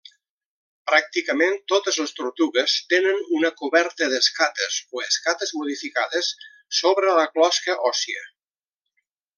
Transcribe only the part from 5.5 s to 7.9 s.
modificades, sobre la closca